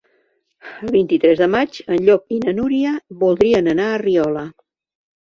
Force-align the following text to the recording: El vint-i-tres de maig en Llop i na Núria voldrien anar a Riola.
El 0.87 0.89
vint-i-tres 0.95 1.43
de 1.43 1.49
maig 1.57 1.77
en 1.97 2.03
Llop 2.09 2.35
i 2.39 2.41
na 2.49 2.57
Núria 2.63 2.97
voldrien 3.23 3.73
anar 3.79 3.89
a 3.93 4.05
Riola. 4.09 4.49